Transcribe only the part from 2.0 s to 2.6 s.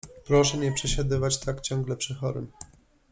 chorym.